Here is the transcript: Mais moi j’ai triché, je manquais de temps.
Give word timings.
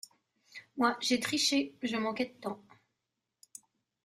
Mais 0.77 0.77
moi 0.77 0.97
j’ai 0.99 1.19
triché, 1.19 1.75
je 1.83 1.95
manquais 1.95 2.25
de 2.25 2.33
temps. 2.41 2.63